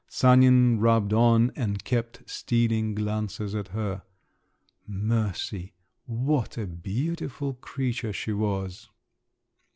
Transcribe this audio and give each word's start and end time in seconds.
Sanin 0.07 0.79
rubbed 0.79 1.13
on, 1.13 1.51
and 1.55 1.83
kept 1.83 2.23
stealing 2.27 2.95
glances 2.95 3.53
at 3.53 3.67
her. 3.67 4.01
Mercy! 4.87 5.73
what 6.07 6.57
a 6.57 6.65
beautiful 6.65 7.53
creature 7.53 8.11
she 8.11 8.33
was! 8.33 8.89